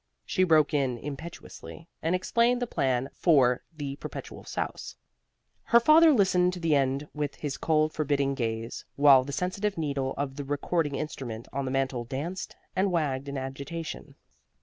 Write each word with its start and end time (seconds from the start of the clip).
She 0.25 0.43
broke 0.43 0.73
in 0.73 0.97
impetuously, 0.97 1.87
and 2.01 2.15
explained 2.15 2.59
the 2.59 2.65
plan 2.65 3.11
for 3.13 3.61
the 3.71 3.97
Perpetual 3.97 4.43
Souse. 4.43 4.95
Her 5.65 5.79
father 5.79 6.11
listened 6.11 6.53
to 6.53 6.59
the 6.59 6.73
end 6.75 7.07
with 7.13 7.35
his 7.35 7.55
cold, 7.55 7.93
forbidding 7.93 8.33
gaze, 8.33 8.83
while 8.95 9.23
the 9.23 9.31
sensitive 9.31 9.77
needle 9.77 10.15
of 10.17 10.37
the 10.37 10.43
recording 10.43 10.95
instrument 10.95 11.47
on 11.53 11.65
the 11.65 11.71
mantel 11.71 12.03
danced 12.03 12.55
and 12.75 12.91
wagged 12.91 13.29
in 13.29 13.37
agitation. 13.37 14.15